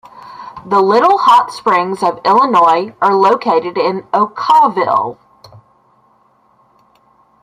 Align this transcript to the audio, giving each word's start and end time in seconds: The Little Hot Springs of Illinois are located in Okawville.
The 0.65 0.81
Little 0.81 1.19
Hot 1.19 1.51
Springs 1.51 2.01
of 2.01 2.21
Illinois 2.25 2.95
are 3.03 3.13
located 3.13 3.77
in 3.77 4.01
Okawville. 4.11 5.19